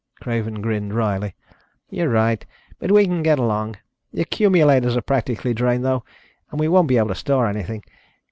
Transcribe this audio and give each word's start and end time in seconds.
Craven 0.19 0.63
grinned 0.63 0.95
wryly. 0.95 1.35
"You're 1.91 2.09
right, 2.09 2.43
but 2.79 2.91
we 2.91 3.05
can 3.05 3.21
get 3.21 3.37
along. 3.37 3.75
The 4.11 4.23
accumulators 4.23 4.97
are 4.97 5.01
practically 5.01 5.53
drained, 5.53 5.85
though, 5.85 6.03
and 6.49 6.59
we 6.59 6.67
won't 6.67 6.87
be 6.87 6.97
able 6.97 7.09
to 7.09 7.13
store 7.13 7.45
anything. 7.45 7.83